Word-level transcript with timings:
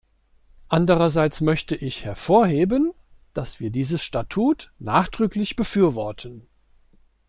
Andererseits 0.67 1.41
möchte 1.41 1.75
ich 1.75 2.03
hervorheben, 2.05 2.91
dass 3.35 3.59
wir 3.59 3.69
dieses 3.69 4.01
Statut 4.03 4.71
nachdrücklich 4.79 5.55
befürworten. 5.55 6.47